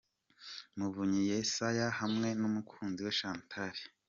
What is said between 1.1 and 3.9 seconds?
Yesaya hamwe n'umukunzi we Chantal.